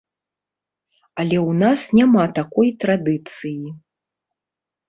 [1.23, 3.73] Але ў нас няма такой традыцыі.